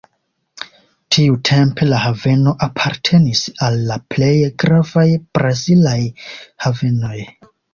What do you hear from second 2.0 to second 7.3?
haveno apartenis al la plej gravaj brazilaj havenoj.